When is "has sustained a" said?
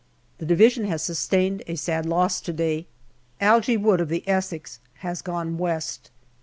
0.85-1.75